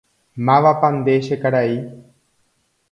[0.47, 1.75] ¡Mávapa nde che karai!